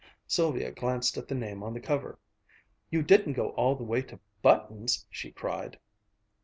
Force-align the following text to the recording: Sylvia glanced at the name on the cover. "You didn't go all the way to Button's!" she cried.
Sylvia 0.25 0.71
glanced 0.71 1.15
at 1.19 1.27
the 1.27 1.35
name 1.35 1.61
on 1.61 1.75
the 1.75 1.79
cover. 1.79 2.17
"You 2.89 3.03
didn't 3.03 3.33
go 3.33 3.49
all 3.51 3.75
the 3.75 3.83
way 3.83 4.01
to 4.01 4.19
Button's!" 4.41 5.05
she 5.11 5.31
cried. 5.31 5.77